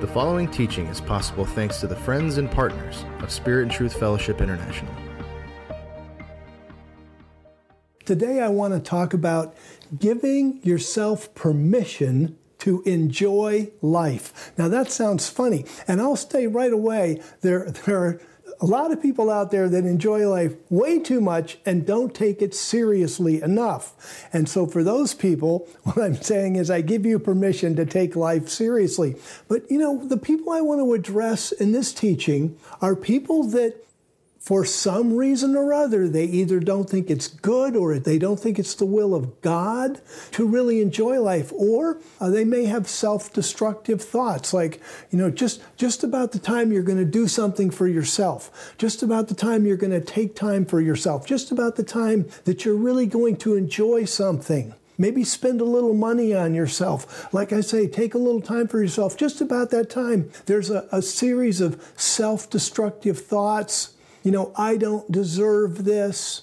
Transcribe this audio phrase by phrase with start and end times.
[0.00, 3.98] The following teaching is possible thanks to the friends and partners of Spirit and Truth
[3.98, 4.92] Fellowship International.
[8.04, 9.54] Today, I want to talk about
[9.96, 14.52] giving yourself permission to enjoy life.
[14.56, 18.20] Now, that sounds funny, and I'll stay right away there, there are
[18.62, 22.40] a lot of people out there that enjoy life way too much and don't take
[22.40, 24.26] it seriously enough.
[24.32, 28.14] And so, for those people, what I'm saying is, I give you permission to take
[28.14, 29.16] life seriously.
[29.48, 33.84] But you know, the people I want to address in this teaching are people that
[34.42, 38.58] for some reason or other, they either don't think it's good or they don't think
[38.58, 40.00] it's the will of God
[40.32, 44.80] to really enjoy life, or uh, they may have self-destructive thoughts like,
[45.12, 49.00] you know, just, just about the time you're going to do something for yourself, just
[49.00, 52.64] about the time you're going to take time for yourself, just about the time that
[52.64, 54.74] you're really going to enjoy something.
[54.98, 57.32] Maybe spend a little money on yourself.
[57.32, 59.16] Like I say, take a little time for yourself.
[59.16, 63.91] Just about that time, there's a, a series of self destructive thoughts
[64.22, 66.42] you know, I don't deserve this.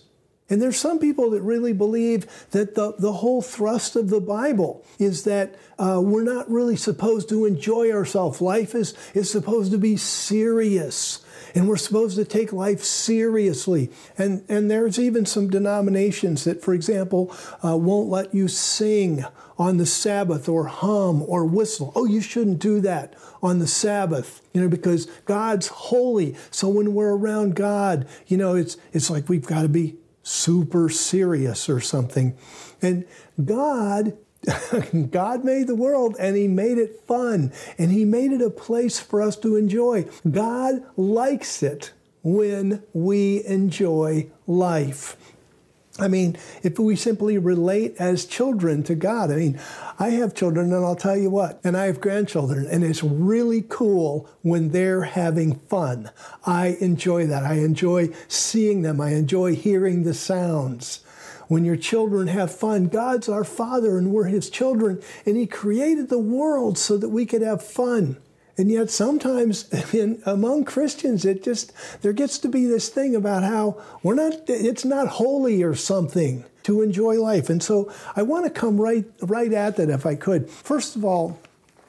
[0.49, 4.83] And there's some people that really believe that the, the whole thrust of the Bible
[4.97, 8.41] is that uh, we're not really supposed to enjoy ourselves.
[8.41, 11.23] Life is, is supposed to be serious.
[11.55, 13.91] And we're supposed to take life seriously.
[14.17, 19.25] And, and there's even some denominations that, for example, uh, won't let you sing
[19.57, 21.91] on the Sabbath or hum or whistle.
[21.95, 26.35] Oh, you shouldn't do that on the Sabbath, you know, because God's holy.
[26.51, 30.89] So when we're around God, you know, it's, it's like we've got to be super
[30.89, 32.37] serious or something.
[32.81, 33.05] And
[33.43, 34.17] God
[35.11, 38.99] God made the world and He made it fun and He made it a place
[38.99, 40.05] for us to enjoy.
[40.29, 45.17] God likes it when we enjoy life.
[45.99, 49.59] I mean, if we simply relate as children to God, I mean,
[49.97, 53.65] I have children and I'll tell you what, and I have grandchildren, and it's really
[53.67, 56.09] cool when they're having fun.
[56.45, 57.43] I enjoy that.
[57.43, 61.03] I enjoy seeing them, I enjoy hearing the sounds
[61.49, 62.87] when your children have fun.
[62.87, 67.25] God's our Father and we're His children, and He created the world so that we
[67.25, 68.15] could have fun.
[68.57, 73.43] And yet, sometimes in, among Christians, it just there gets to be this thing about
[73.43, 74.33] how we're not.
[74.47, 77.49] It's not holy or something to enjoy life.
[77.49, 80.49] And so, I want to come right right at that if I could.
[80.49, 81.39] First of all,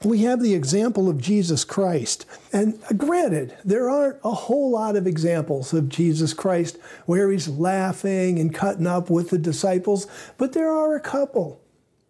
[0.02, 2.24] we have the example of Jesus Christ.
[2.52, 8.38] And granted, there aren't a whole lot of examples of Jesus Christ where he's laughing
[8.38, 10.06] and cutting up with the disciples,
[10.38, 11.59] but there are a couple.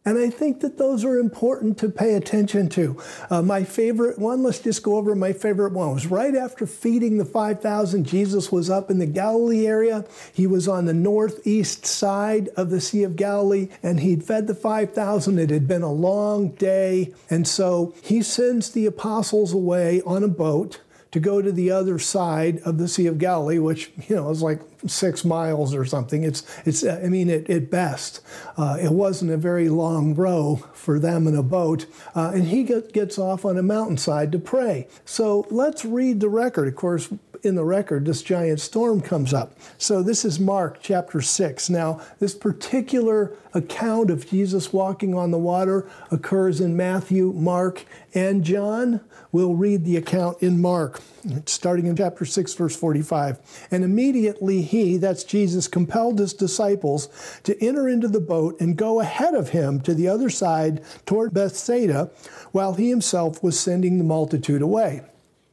[0.02, 2.98] And I think that those are important to pay attention to.
[3.28, 7.18] Uh, my favorite one, let's just go over my favorite one, was right after feeding
[7.18, 8.04] the 5,000.
[8.06, 10.06] Jesus was up in the Galilee area.
[10.32, 14.54] He was on the northeast side of the Sea of Galilee, and he'd fed the
[14.54, 15.38] 5,000.
[15.38, 17.12] It had been a long day.
[17.28, 20.80] And so he sends the apostles away on a boat
[21.12, 24.42] to go to the other side of the Sea of Galilee, which you know is
[24.42, 26.24] like six miles or something.
[26.24, 28.20] It's it's I mean at, at best,
[28.56, 31.86] uh, it wasn't a very long row for them in a boat.
[32.14, 34.88] Uh, and he get, gets off on a mountainside to pray.
[35.04, 36.68] So let's read the record.
[36.68, 37.08] Of course,
[37.42, 39.54] in the record, this giant storm comes up.
[39.78, 41.70] So this is Mark chapter 6.
[41.70, 47.84] Now, this particular account of Jesus walking on the water occurs in Matthew, Mark,
[48.14, 49.00] and John.
[49.32, 51.00] We'll read the account in Mark,
[51.46, 53.38] starting in chapter 6, verse 45.
[53.70, 57.08] And immediately he, that's Jesus, compelled his disciples
[57.44, 61.32] to enter into the boat and go ahead of him to the other side toward
[61.32, 62.10] Bethsaida,
[62.52, 65.02] while he himself was sending the multitude away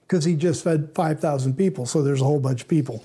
[0.07, 3.03] because he just fed 5,000 people, so there's a whole bunch of people.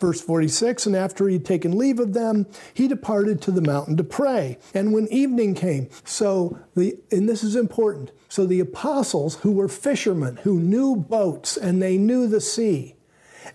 [0.00, 3.96] Verse 46 And after he had taken leave of them, he departed to the mountain
[3.96, 4.58] to pray.
[4.74, 9.68] And when evening came, so the, and this is important, so the apostles who were
[9.68, 12.96] fishermen, who knew boats and they knew the sea,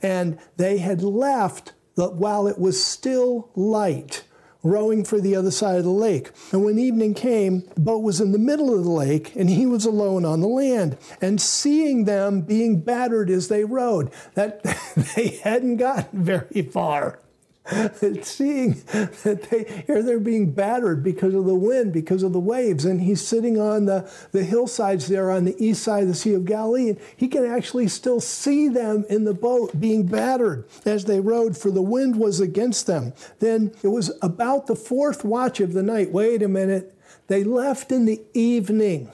[0.02, 4.24] and they had left the, while it was still light
[4.64, 6.32] rowing for the other side of the lake.
[6.52, 9.66] And when evening came, the boat was in the middle of the lake, and he
[9.66, 10.98] was alone on the land.
[11.22, 14.64] And seeing them being battered as they rowed, that
[15.16, 17.20] they hadn't gotten very far.
[18.24, 18.82] seeing
[19.24, 23.02] that they here they're being battered because of the wind, because of the waves, and
[23.02, 26.46] he's sitting on the, the hillsides there on the east side of the Sea of
[26.46, 31.20] Galilee, and he can actually still see them in the boat being battered as they
[31.20, 33.14] rowed, for the wind was against them.
[33.40, 36.12] Then it was about the fourth watch of the night.
[36.12, 36.96] Wait a minute.
[37.28, 39.12] They left in the evening.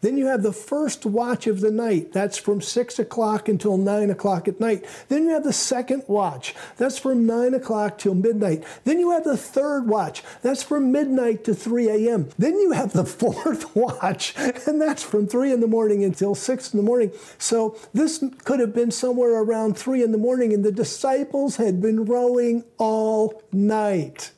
[0.00, 2.12] Then you have the first watch of the night.
[2.12, 4.84] That's from 6 o'clock until 9 o'clock at night.
[5.08, 6.54] Then you have the second watch.
[6.78, 8.64] That's from 9 o'clock till midnight.
[8.84, 10.22] Then you have the third watch.
[10.42, 12.30] That's from midnight to 3 a.m.
[12.38, 14.34] Then you have the fourth watch,
[14.66, 17.12] and that's from 3 in the morning until 6 in the morning.
[17.38, 21.80] So this could have been somewhere around 3 in the morning, and the disciples had
[21.80, 24.32] been rowing all night.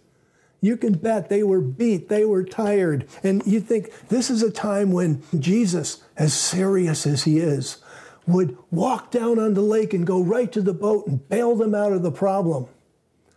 [0.63, 3.07] You can bet they were beat, they were tired.
[3.25, 7.83] And you think this is a time when Jesus, as serious as he is,
[8.29, 11.75] would walk down on the lake and go right to the boat and bail them
[11.75, 12.69] out of the problem.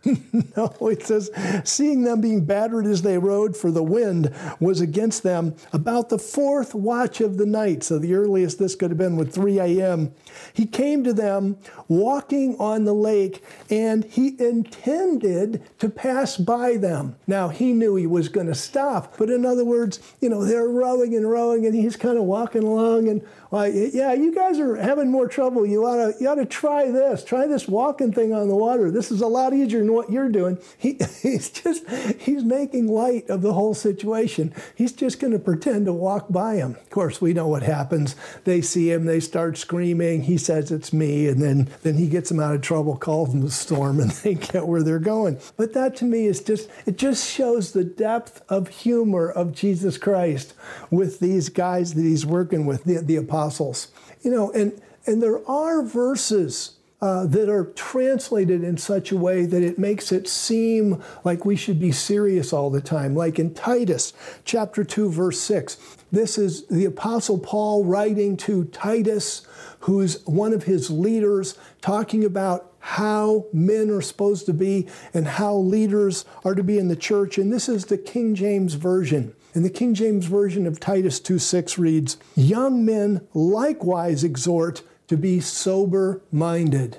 [0.56, 1.30] no, it says,
[1.64, 6.18] seeing them being battered as they rowed, for the wind was against them about the
[6.18, 7.82] fourth watch of the night.
[7.82, 10.12] So the earliest this could have been with 3 a.m.
[10.52, 11.58] He came to them
[11.88, 17.16] walking on the lake, and he intended to pass by them.
[17.26, 20.68] Now, he knew he was going to stop, but in other words, you know, they're
[20.68, 24.74] rowing and rowing, and he's kind of walking along, and well, yeah, you guys are
[24.74, 25.64] having more trouble.
[25.64, 27.22] You ought to, you ought to try this.
[27.22, 28.90] Try this walking thing on the water.
[28.90, 30.58] This is a lot easier than what you're doing.
[30.76, 31.88] He, he's just,
[32.18, 34.52] he's making light of the whole situation.
[34.74, 36.72] He's just going to pretend to walk by him.
[36.72, 38.16] Of course, we know what happens.
[38.44, 40.22] They see him, they start screaming.
[40.22, 43.42] He says it's me, and then, then he gets them out of trouble, calls them
[43.42, 45.38] the storm, and they get where they're going.
[45.56, 49.98] But that to me is just, it just shows the depth of humor of Jesus
[49.98, 50.54] Christ
[50.90, 53.88] with these guys that he's working with, the, the apostles apostles.
[54.22, 56.72] You know, and, and there are verses
[57.02, 61.54] uh, that are translated in such a way that it makes it seem like we
[61.54, 63.14] should be serious all the time.
[63.14, 64.14] Like in Titus
[64.46, 65.76] chapter 2, verse 6.
[66.10, 69.46] This is the Apostle Paul writing to Titus,
[69.80, 75.56] who's one of his leaders, talking about how men are supposed to be and how
[75.56, 77.36] leaders are to be in the church.
[77.36, 79.34] And this is the King James Version.
[79.56, 85.40] And the King James Version of Titus 2:6 reads, Young men likewise exhort to be
[85.40, 86.98] sober minded.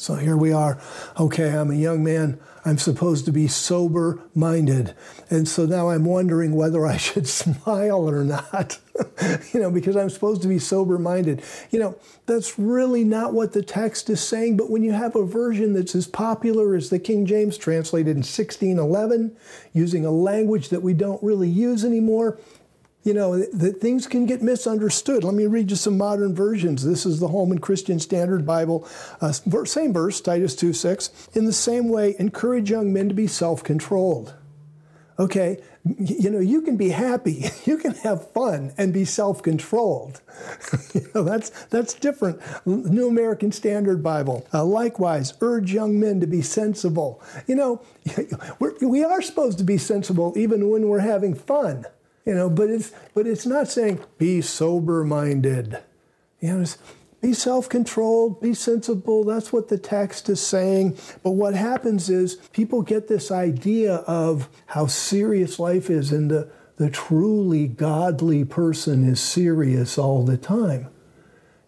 [0.00, 0.80] So here we are.
[1.18, 2.40] Okay, I'm a young man.
[2.64, 4.94] I'm supposed to be sober minded.
[5.28, 8.78] And so now I'm wondering whether I should smile or not,
[9.52, 11.42] you know, because I'm supposed to be sober minded.
[11.70, 14.56] You know, that's really not what the text is saying.
[14.56, 18.22] But when you have a version that's as popular as the King James translated in
[18.22, 19.36] 1611,
[19.74, 22.38] using a language that we don't really use anymore,
[23.02, 25.24] you know, that things can get misunderstood.
[25.24, 26.84] Let me read you some modern versions.
[26.84, 28.86] This is the Holman Christian Standard Bible,
[29.20, 31.28] uh, same verse, Titus 2 6.
[31.34, 34.34] In the same way, encourage young men to be self controlled.
[35.18, 35.58] Okay,
[35.98, 40.20] you know, you can be happy, you can have fun and be self controlled.
[40.94, 42.38] you know, that's, that's different.
[42.66, 44.46] New American Standard Bible.
[44.52, 47.22] Uh, likewise, urge young men to be sensible.
[47.46, 47.82] You know,
[48.58, 51.86] we're, we are supposed to be sensible even when we're having fun.
[52.26, 55.78] You know, but it's but it's not saying be sober minded.
[56.40, 56.64] You know,
[57.20, 59.24] be self controlled, be sensible.
[59.24, 60.96] That's what the text is saying.
[61.22, 66.50] But what happens is people get this idea of how serious life is, and the,
[66.76, 70.88] the truly godly person is serious all the time.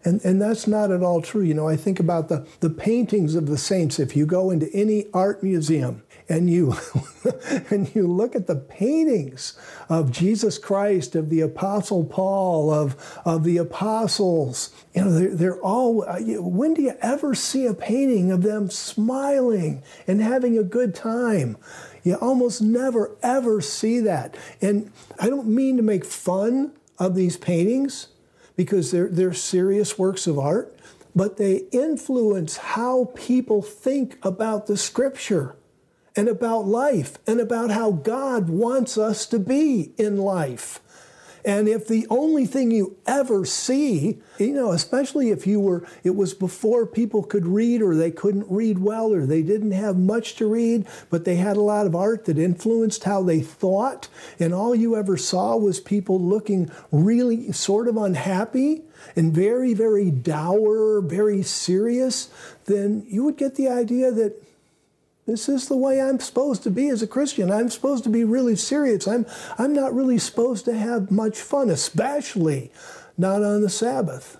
[0.05, 1.43] And, and that's not at all true.
[1.43, 3.99] You know, I think about the, the paintings of the saints.
[3.99, 6.75] If you go into any art museum and you
[7.69, 9.57] and you look at the paintings
[9.89, 15.61] of Jesus Christ, of the Apostle Paul, of, of the apostles, you know, they're, they're
[15.61, 20.63] all, uh, when do you ever see a painting of them smiling and having a
[20.63, 21.57] good time?
[22.03, 24.35] You almost never, ever see that.
[24.61, 28.07] And I don't mean to make fun of these paintings
[28.55, 30.77] because they're, they're serious works of art,
[31.15, 35.55] but they influence how people think about the scripture
[36.15, 40.79] and about life and about how God wants us to be in life.
[41.45, 46.15] And if the only thing you ever see, you know, especially if you were, it
[46.15, 50.35] was before people could read or they couldn't read well or they didn't have much
[50.35, 54.07] to read, but they had a lot of art that influenced how they thought,
[54.39, 58.83] and all you ever saw was people looking really sort of unhappy
[59.15, 62.29] and very, very dour, very serious,
[62.65, 64.41] then you would get the idea that
[65.25, 67.51] this is the way I'm supposed to be as a Christian.
[67.51, 69.07] I'm supposed to be really serious.
[69.07, 69.25] I'm,
[69.57, 72.71] I'm not really supposed to have much fun, especially
[73.17, 74.37] not on the Sabbath.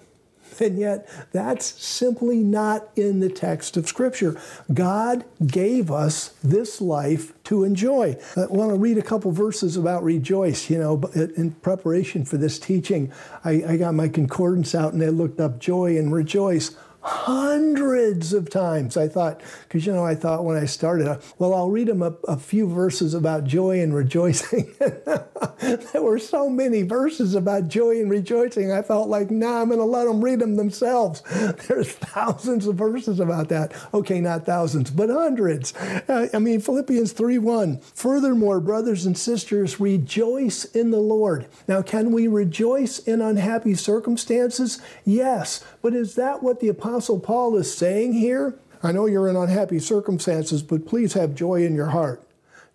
[0.59, 4.39] And yet, that's simply not in the text of Scripture.
[4.71, 8.17] God gave us this life to enjoy.
[8.37, 10.69] I want to read a couple verses about rejoice.
[10.69, 13.11] You know, in preparation for this teaching,
[13.43, 18.50] I, I got my concordance out and I looked up joy and rejoice hundreds of
[18.50, 18.95] times.
[18.95, 22.15] I thought, because you know, I thought when I started, well, I'll read them a,
[22.27, 24.74] a few verses about joy and rejoicing.
[24.79, 28.72] there were so many verses about joy and rejoicing.
[28.72, 31.22] I felt like, nah, I'm going to let them read them themselves.
[31.67, 33.74] There's thousands of verses about that.
[33.93, 35.74] Okay, not thousands, but hundreds.
[35.75, 37.79] Uh, I mean, Philippians 3 1.
[37.93, 41.48] Furthermore, brothers and sisters, rejoice in the Lord.
[41.67, 44.81] Now, can we rejoice in unhappy circumstances?
[45.03, 45.63] Yes.
[45.81, 48.53] But is that what the Apostle Paul is saying here?
[48.83, 52.21] I know you're in unhappy circumstances, but please have joy in your heart.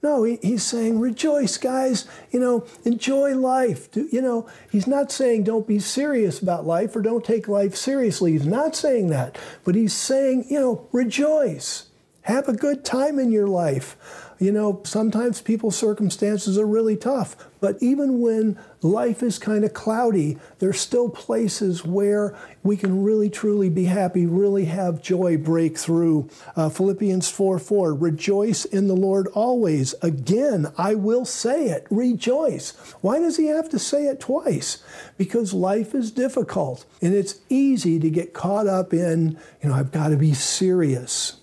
[0.03, 2.05] No, he, he's saying, rejoice, guys.
[2.33, 3.89] You know, enjoy life.
[3.93, 7.77] Do, you know, he's not saying don't be serious about life or don't take life
[7.77, 8.33] seriously.
[8.33, 9.39] He's not saying that.
[9.63, 11.87] But he's saying, you know, rejoice.
[12.23, 14.28] Have a good time in your life.
[14.39, 19.75] You know, sometimes people's circumstances are really tough, but even when life is kind of
[19.75, 25.77] cloudy, there's still places where we can really truly be happy, really have joy break
[25.77, 26.31] through.
[26.55, 29.97] Uh, Philippians 4 4, rejoice in the Lord always.
[30.03, 32.77] Again, I will say it, rejoice.
[33.01, 34.83] Why does he have to say it twice?
[35.17, 39.91] Because life is difficult and it's easy to get caught up in, you know, I've
[39.91, 41.38] got to be serious.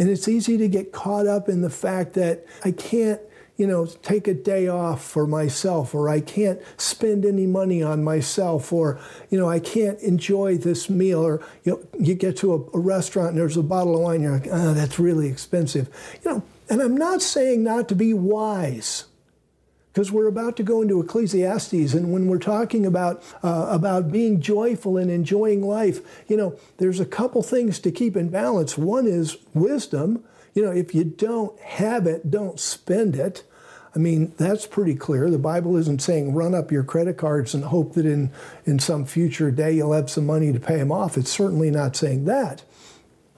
[0.00, 3.20] And it's easy to get caught up in the fact that I can't,
[3.58, 8.02] you know, take a day off for myself, or I can't spend any money on
[8.02, 12.54] myself, or, you know, I can't enjoy this meal, or, you know, you get to
[12.54, 15.90] a, a restaurant and there's a bottle of wine, you're like, oh, that's really expensive.
[16.24, 19.04] You know, and I'm not saying not to be wise
[19.92, 24.40] because we're about to go into Ecclesiastes, and when we're talking about uh, about being
[24.40, 28.78] joyful and enjoying life, you know, there's a couple things to keep in balance.
[28.78, 30.24] One is wisdom.
[30.54, 33.44] You know, if you don't have it, don't spend it.
[33.94, 35.30] I mean, that's pretty clear.
[35.30, 38.30] The Bible isn't saying run up your credit cards and hope that in,
[38.64, 41.18] in some future day you'll have some money to pay them off.
[41.18, 42.62] It's certainly not saying that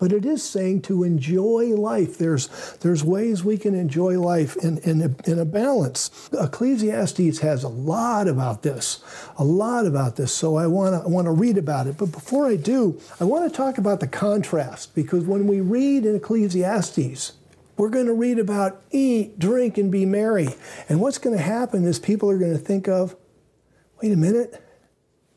[0.02, 2.18] but it is saying to enjoy life.
[2.18, 2.48] There's,
[2.80, 6.28] there's ways we can enjoy life in, in, a, in a balance.
[6.32, 8.98] Ecclesiastes has a lot about this,
[9.38, 10.32] a lot about this.
[10.32, 11.98] So I want to want to read about it.
[11.98, 16.04] But before I do, I want to talk about the contrast because when we read
[16.04, 17.34] in Ecclesiastes,
[17.76, 20.48] we're going to read about eat, drink, and be merry.
[20.88, 23.14] And what's going to happen is people are going to think of,
[24.02, 24.60] wait a minute,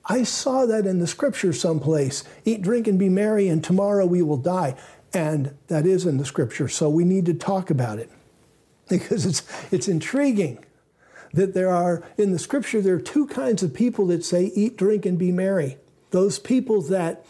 [0.07, 4.21] I saw that in the scripture someplace eat, drink, and be merry, and tomorrow we
[4.21, 4.75] will die.
[5.13, 8.11] And that is in the scripture, so we need to talk about it
[8.89, 10.63] because it's, it's intriguing
[11.33, 14.77] that there are, in the scripture, there are two kinds of people that say eat,
[14.77, 15.77] drink, and be merry.
[16.11, 17.25] Those people that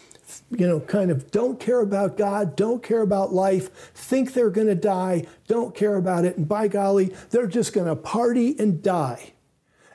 [0.51, 4.67] you know, kind of don't care about God, don't care about life, think they're going
[4.67, 8.81] to die, don't care about it, and by golly, they're just going to party and
[8.81, 9.33] die.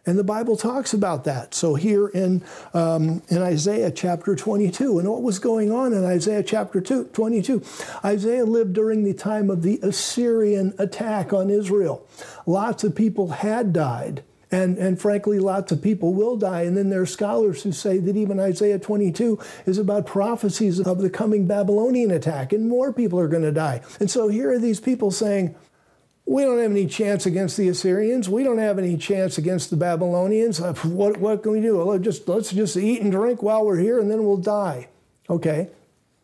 [0.07, 1.55] And the Bible talks about that.
[1.55, 2.43] So here in,
[2.73, 7.63] um, in Isaiah chapter 22, and what was going on in Isaiah chapter two, 22?
[8.05, 12.07] Isaiah lived during the time of the Assyrian attack on Israel.
[12.47, 14.23] Lots of people had died.
[14.53, 16.63] And, and frankly, lots of people will die.
[16.63, 20.99] And then there are scholars who say that even Isaiah 22 is about prophecies of
[20.99, 23.81] the coming Babylonian attack, and more people are going to die.
[24.01, 25.55] And so here are these people saying,
[26.31, 28.29] we don't have any chance against the Assyrians.
[28.29, 30.61] We don't have any chance against the Babylonians.
[30.61, 31.85] Uh, what, what can we do?
[31.85, 34.87] Well, just, let's just eat and drink while we're here and then we'll die.
[35.29, 35.71] Okay.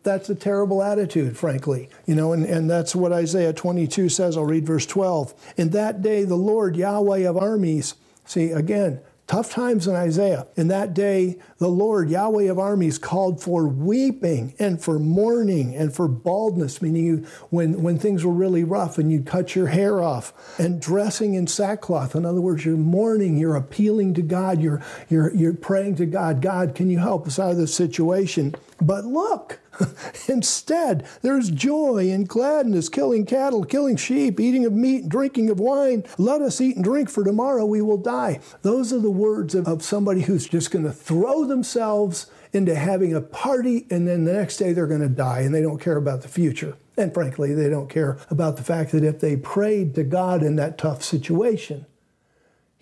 [0.04, 1.88] That's a terrible attitude, frankly.
[2.06, 4.36] You know, and, and that's what Isaiah 22 says.
[4.36, 5.34] I'll read verse 12.
[5.56, 7.94] In that day, the Lord Yahweh of armies,
[8.25, 10.47] see, again, Tough times in Isaiah.
[10.54, 15.92] In that day, the Lord, Yahweh of armies, called for weeping and for mourning and
[15.92, 20.00] for baldness, meaning you, when, when things were really rough and you'd cut your hair
[20.00, 22.14] off, and dressing in sackcloth.
[22.14, 26.40] In other words, you're mourning, you're appealing to God, you're, you're, you're praying to God,
[26.40, 28.54] God, can you help us out of this situation?
[28.80, 29.59] But look,
[30.28, 35.61] Instead, there's joy and gladness, killing cattle, killing sheep, eating of meat, and drinking of
[35.61, 36.04] wine.
[36.18, 38.40] Let us eat and drink, for tomorrow we will die.
[38.62, 43.14] Those are the words of, of somebody who's just going to throw themselves into having
[43.14, 45.97] a party, and then the next day they're going to die, and they don't care
[45.97, 46.76] about the future.
[46.97, 50.56] And frankly, they don't care about the fact that if they prayed to God in
[50.56, 51.85] that tough situation,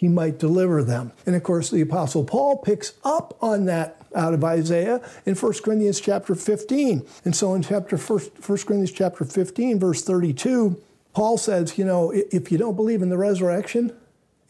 [0.05, 1.13] he might deliver them.
[1.25, 5.53] And of course, the Apostle Paul picks up on that out of Isaiah in 1
[5.65, 7.07] Corinthians chapter 15.
[7.25, 10.79] And so in chapter 1, 1 Corinthians chapter 15, verse 32,
[11.15, 13.97] Paul says, you know, if you don't believe in the resurrection,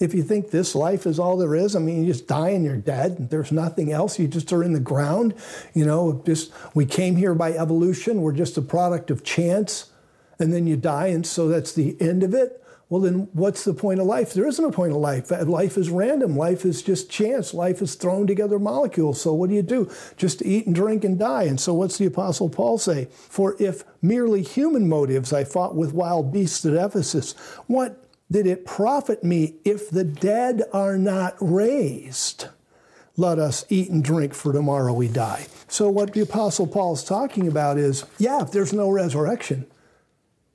[0.00, 2.64] if you think this life is all there is, I mean, you just die and
[2.64, 3.30] you're dead.
[3.30, 4.18] There's nothing else.
[4.18, 5.34] You just are in the ground.
[5.72, 8.22] You know, just we came here by evolution.
[8.22, 9.92] We're just a product of chance,
[10.40, 12.63] and then you die, and so that's the end of it.
[12.94, 14.34] Well, then what's the point of life?
[14.34, 15.32] There isn't a point of life.
[15.32, 16.36] Life is random.
[16.36, 17.52] Life is just chance.
[17.52, 19.20] Life is thrown together molecules.
[19.20, 19.90] So what do you do?
[20.16, 21.42] Just eat and drink and die.
[21.42, 23.08] And so what's the Apostle Paul say?
[23.10, 27.32] For if merely human motives I fought with wild beasts at Ephesus,
[27.66, 32.46] what did it profit me if the dead are not raised?
[33.16, 35.48] Let us eat and drink, for tomorrow we die.
[35.66, 39.66] So, what the Apostle Paul is talking about is yeah, if there's no resurrection,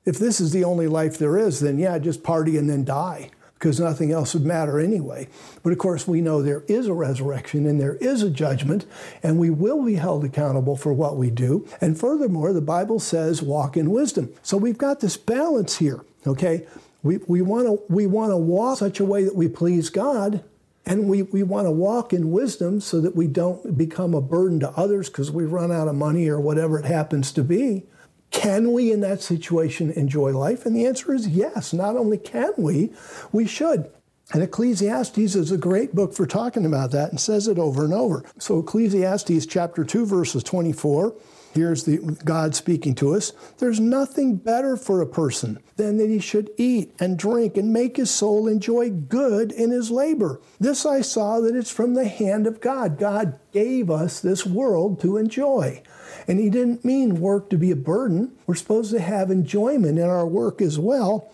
[0.04, 3.30] if this is the only life there is, then yeah, just party and then die
[3.60, 5.28] because nothing else would matter anyway.
[5.62, 8.86] But of course, we know there is a resurrection and there is a judgment,
[9.22, 11.68] and we will be held accountable for what we do.
[11.78, 14.32] And furthermore, the Bible says, walk in wisdom.
[14.42, 16.66] So we've got this balance here, okay?
[17.02, 20.42] We, we want to we wanna walk such a way that we please God,
[20.86, 24.58] and we, we want to walk in wisdom so that we don't become a burden
[24.60, 27.84] to others because we run out of money or whatever it happens to be.
[28.30, 30.64] Can we, in that situation, enjoy life?
[30.64, 31.72] And the answer is yes.
[31.72, 32.92] Not only can we,
[33.32, 33.90] we should.
[34.32, 37.92] And Ecclesiastes is a great book for talking about that and says it over and
[37.92, 38.24] over.
[38.38, 41.14] So, Ecclesiastes chapter 2, verses 24
[41.52, 43.32] Here's the God speaking to us.
[43.58, 47.96] There's nothing better for a person than that he should eat and drink and make
[47.96, 50.40] his soul enjoy good in his labor.
[50.60, 52.98] This I saw that it's from the hand of God.
[52.98, 55.82] God gave us this world to enjoy.
[56.28, 58.32] And he didn't mean work to be a burden.
[58.46, 61.32] We're supposed to have enjoyment in our work as well.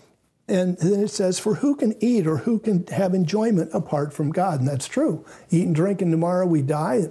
[0.49, 4.31] And then it says, For who can eat or who can have enjoyment apart from
[4.31, 4.61] God?
[4.61, 5.27] And that's true.
[5.51, 7.09] Eat and drink, and tomorrow we die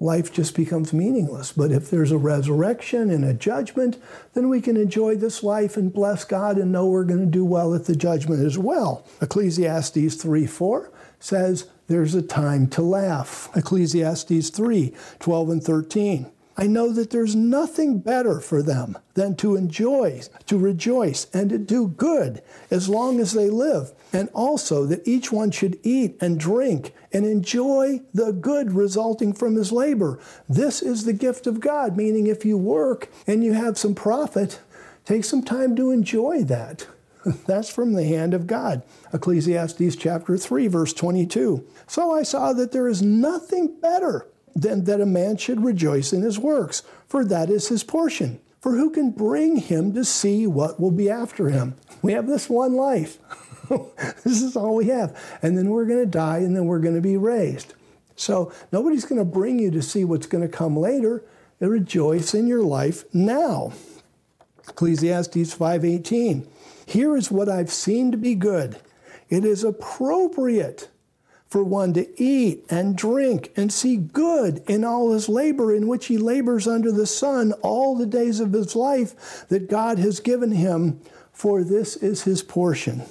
[0.00, 1.52] life just becomes meaningless.
[1.52, 3.98] But if there's a resurrection and a judgment,
[4.32, 7.44] then we can enjoy this life and bless God and know we're going to do
[7.44, 9.06] well at the judgment as well.
[9.20, 10.90] Ecclesiastes 3 4
[11.20, 13.50] says there's a time to laugh.
[13.54, 16.30] Ecclesiastes 3 12 and 13.
[16.60, 21.56] I know that there's nothing better for them than to enjoy, to rejoice, and to
[21.56, 23.92] do good as long as they live.
[24.12, 29.54] And also that each one should eat and drink and enjoy the good resulting from
[29.54, 30.18] his labor.
[30.50, 34.60] This is the gift of God, meaning if you work and you have some profit,
[35.06, 36.86] take some time to enjoy that.
[37.46, 38.82] That's from the hand of God.
[39.14, 41.66] Ecclesiastes chapter 3, verse 22.
[41.86, 46.22] So I saw that there is nothing better than that a man should rejoice in
[46.22, 48.40] his works, for that is his portion.
[48.60, 51.76] For who can bring him to see what will be after him?
[52.02, 53.18] We have this one life.
[54.24, 55.18] this is all we have.
[55.42, 57.74] And then we're going to die and then we're going to be raised.
[58.16, 61.24] So nobody's going to bring you to see what's going to come later.
[61.58, 63.72] Rejoice in your life now.
[64.68, 66.46] Ecclesiastes 5:18.
[66.86, 68.78] Here is what I've seen to be good.
[69.28, 70.88] It is appropriate
[71.50, 76.06] for one to eat and drink and see good in all his labor in which
[76.06, 80.52] he labors under the sun all the days of his life that God has given
[80.52, 81.00] him,
[81.32, 83.02] for this is his portion.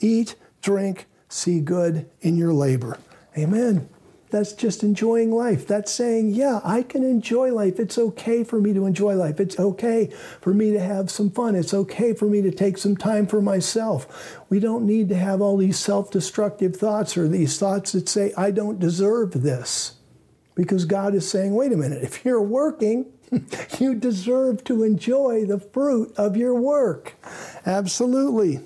[0.00, 2.98] Eat, drink, see good in your labor.
[3.36, 3.88] Amen
[4.30, 5.66] that's just enjoying life.
[5.66, 7.78] That's saying, yeah, I can enjoy life.
[7.78, 9.40] It's okay for me to enjoy life.
[9.40, 11.54] It's okay for me to have some fun.
[11.54, 14.40] It's okay for me to take some time for myself.
[14.48, 18.32] We don't need to have all these self destructive thoughts or these thoughts that say,
[18.36, 19.94] I don't deserve this.
[20.54, 23.06] Because God is saying, wait a minute, if you're working,
[23.78, 27.14] you deserve to enjoy the fruit of your work.
[27.64, 28.60] Absolutely.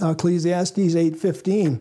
[0.00, 1.80] Ecclesiastes 8:15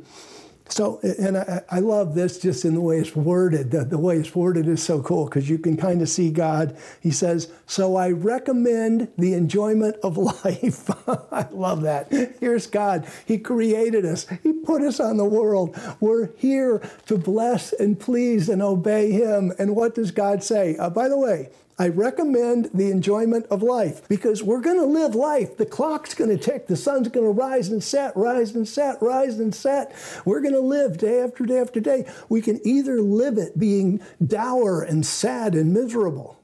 [0.69, 3.71] so, and I, I, love this just in the way it's worded.
[3.71, 6.77] The, the way it's worded is so cool because you can kind of see God.
[7.01, 10.89] He says, So I recommend the enjoyment of life.
[11.31, 12.11] I love that.
[12.39, 13.07] Here's God.
[13.25, 15.77] He created us, He put us on the world.
[15.99, 19.53] We're here to bless and please and obey Him.
[19.57, 20.75] And what does God say?
[20.77, 21.49] Uh, by the way,
[21.79, 25.57] I recommend the enjoyment of life because we're going to live life.
[25.57, 26.65] The clock's going to tick.
[26.65, 29.93] The sun's going to rise and set, rise and set, rise and set.
[30.25, 32.09] We're going to live day after day after day.
[32.29, 36.36] We can either live it being dour and sad and miserable,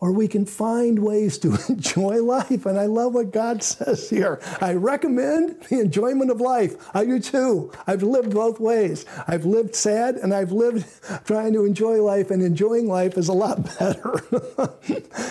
[0.00, 2.66] or we can find ways to enjoy life.
[2.66, 4.40] And I love what God says here.
[4.60, 6.76] I recommend the enjoyment of life.
[6.94, 7.72] I do too.
[7.86, 9.04] I've lived both ways.
[9.26, 10.86] I've lived sad and I've lived
[11.26, 14.22] trying to enjoy life, and enjoying life is a lot better.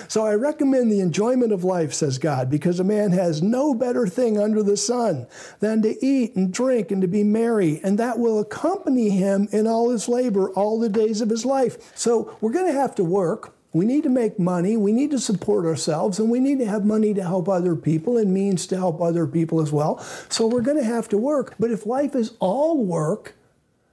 [0.08, 4.08] so I recommend the enjoyment of life, says God, because a man has no better
[4.08, 5.28] thing under the sun
[5.60, 9.68] than to eat and drink and to be merry, and that will accompany him in
[9.68, 11.78] all his labor all the days of his life.
[11.96, 13.57] So we're going to have to work.
[13.74, 16.86] We need to make money, we need to support ourselves, and we need to have
[16.86, 20.00] money to help other people and means to help other people as well.
[20.30, 21.54] So we're going to have to work.
[21.60, 23.36] But if life is all work,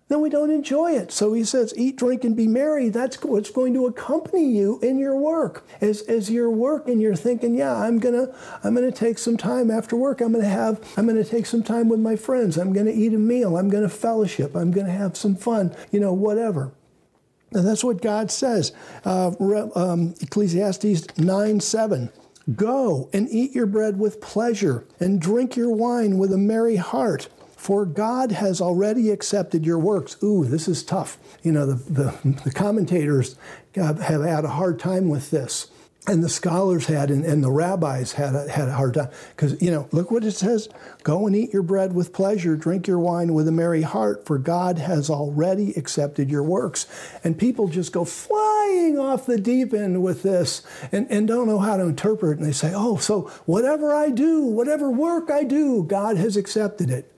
[0.08, 1.10] then we don't enjoy it.
[1.10, 2.90] So he says, eat, drink, and be merry.
[2.90, 5.66] That's what's going to accompany you in your work.
[5.80, 9.96] As, as you're working, you're thinking, yeah, I'm gonna I'm gonna take some time after
[9.96, 10.20] work.
[10.20, 12.58] I'm gonna have I'm gonna take some time with my friends.
[12.58, 13.56] I'm gonna eat a meal.
[13.56, 14.54] I'm gonna fellowship.
[14.54, 15.74] I'm gonna have some fun.
[15.90, 16.72] You know, whatever.
[17.54, 18.72] And that's what God says.
[19.04, 19.30] Uh,
[19.74, 22.10] um, Ecclesiastes 9 7.
[22.54, 27.28] Go and eat your bread with pleasure and drink your wine with a merry heart
[27.64, 30.22] for God has already accepted your works.
[30.22, 31.16] Ooh, this is tough.
[31.42, 33.36] You know, the, the, the commentators
[33.74, 35.68] have had a hard time with this.
[36.06, 39.08] And the scholars had, and, and the rabbis had a, had a hard time.
[39.30, 40.68] Because, you know, look what it says
[41.02, 44.36] Go and eat your bread with pleasure, drink your wine with a merry heart, for
[44.36, 46.86] God has already accepted your works.
[47.24, 50.62] And people just go flying off the deep end with this
[50.92, 52.38] and, and don't know how to interpret.
[52.38, 56.90] And they say, Oh, so whatever I do, whatever work I do, God has accepted
[56.90, 57.13] it.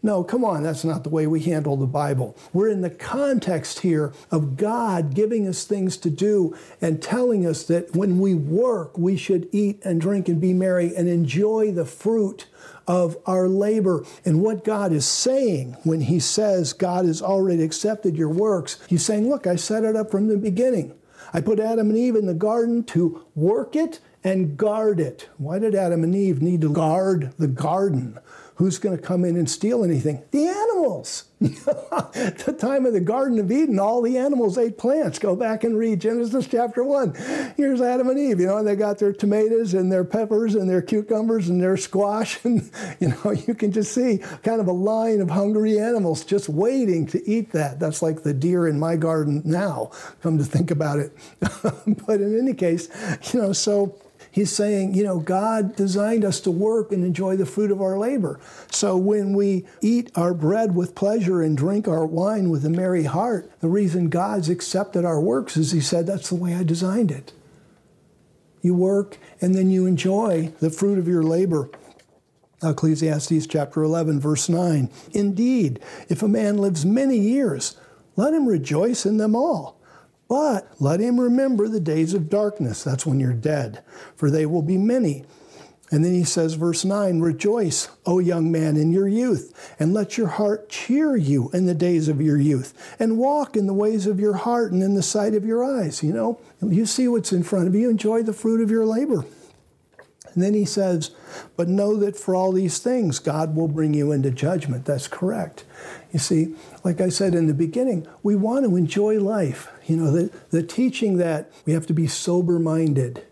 [0.00, 2.36] No, come on, that's not the way we handle the Bible.
[2.52, 7.64] We're in the context here of God giving us things to do and telling us
[7.64, 11.84] that when we work, we should eat and drink and be merry and enjoy the
[11.84, 12.46] fruit
[12.86, 14.04] of our labor.
[14.24, 19.04] And what God is saying when He says God has already accepted your works, He's
[19.04, 20.94] saying, Look, I set it up from the beginning.
[21.34, 25.28] I put Adam and Eve in the garden to work it and guard it.
[25.38, 28.18] Why did Adam and Eve need to guard the garden?
[28.58, 30.20] Who's going to come in and steal anything?
[30.32, 31.24] The animals.
[31.40, 35.20] At the time of the Garden of Eden, all the animals ate plants.
[35.20, 37.14] Go back and read Genesis chapter 1.
[37.56, 40.68] Here's Adam and Eve, you know, and they got their tomatoes and their peppers and
[40.68, 42.38] their cucumbers and their squash.
[42.48, 46.48] And, you know, you can just see kind of a line of hungry animals just
[46.48, 47.78] waiting to eat that.
[47.78, 49.90] That's like the deer in my garden now,
[50.22, 51.12] come to think about it.
[51.40, 52.88] but in any case,
[53.32, 53.98] you know, so
[54.30, 57.98] He's saying, you know, God designed us to work and enjoy the fruit of our
[57.98, 58.38] labor.
[58.70, 63.04] So when we eat our bread with pleasure and drink our wine with a merry
[63.04, 67.10] heart, the reason God's accepted our works is He said, that's the way I designed
[67.10, 67.32] it.
[68.60, 71.70] You work and then you enjoy the fruit of your labor.
[72.62, 74.90] Ecclesiastes chapter 11, verse 9.
[75.12, 77.76] Indeed, if a man lives many years,
[78.16, 79.77] let him rejoice in them all.
[80.28, 82.84] But let him remember the days of darkness.
[82.84, 83.82] That's when you're dead,
[84.14, 85.24] for they will be many.
[85.90, 90.18] And then he says, verse 9, Rejoice, O young man, in your youth, and let
[90.18, 94.06] your heart cheer you in the days of your youth, and walk in the ways
[94.06, 96.02] of your heart and in the sight of your eyes.
[96.02, 99.24] You know, you see what's in front of you, enjoy the fruit of your labor.
[100.38, 101.10] And then he says,
[101.56, 104.84] But know that for all these things, God will bring you into judgment.
[104.84, 105.64] That's correct.
[106.12, 109.68] You see, like I said in the beginning, we want to enjoy life.
[109.86, 113.26] You know, the, the teaching that we have to be sober minded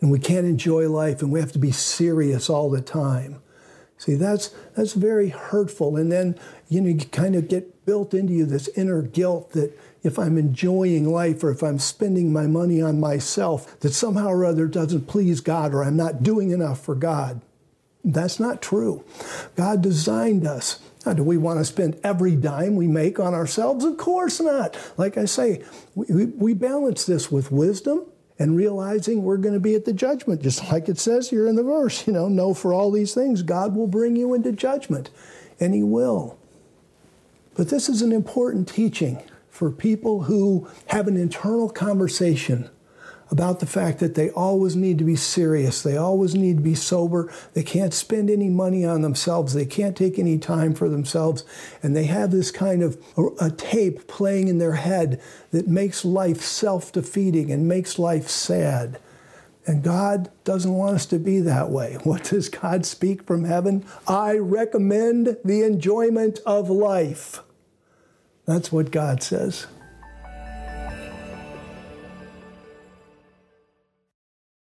[0.00, 3.40] and we can't enjoy life and we have to be serious all the time.
[3.96, 5.96] See, that's, that's very hurtful.
[5.96, 6.36] And then,
[6.68, 10.38] you know, you kind of get built into you this inner guilt that if I'm
[10.38, 15.06] enjoying life or if I'm spending my money on myself, that somehow or other doesn't
[15.06, 17.40] please God or I'm not doing enough for God.
[18.04, 19.04] That's not true.
[19.56, 20.80] God designed us.
[21.04, 23.84] Now, do we want to spend every dime we make on ourselves?
[23.84, 24.76] Of course not.
[24.96, 25.62] Like I say,
[25.94, 28.06] we, we balance this with wisdom
[28.38, 31.56] and realizing we're going to be at the judgment, just like it says here in
[31.56, 32.06] the verse.
[32.06, 35.10] You know, know for all these things, God will bring you into judgment,
[35.58, 36.38] and He will.
[37.54, 39.20] But this is an important teaching
[39.58, 42.70] for people who have an internal conversation
[43.28, 45.82] about the fact that they always need to be serious.
[45.82, 47.28] They always need to be sober.
[47.54, 49.54] They can't spend any money on themselves.
[49.54, 51.42] They can't take any time for themselves.
[51.82, 53.04] And they have this kind of
[53.40, 59.00] a, tape playing in their head that makes life self defeating and makes life sad.
[59.66, 61.98] And God doesn't want us to be that way.
[62.04, 63.84] What does God speak from heaven?
[64.06, 67.42] I recommend the enjoyment of life.
[68.48, 69.66] That's what God says.